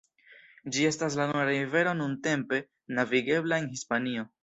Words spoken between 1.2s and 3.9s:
nura rivero nuntempe navigebla en